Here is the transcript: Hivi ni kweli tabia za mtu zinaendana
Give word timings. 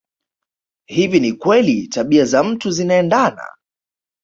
Hivi 0.89 1.19
ni 1.19 1.33
kweli 1.33 1.87
tabia 1.87 2.25
za 2.25 2.43
mtu 2.43 2.71
zinaendana 2.71 3.47